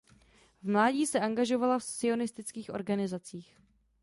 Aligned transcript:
V 0.63 0.69
mládí 0.69 1.05
se 1.07 1.19
angažovala 1.19 1.79
v 1.79 1.83
sionistických 1.83 2.69
organizacích. 2.69 3.57